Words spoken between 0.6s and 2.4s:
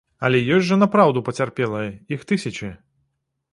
жа напраўду пацярпелыя, іх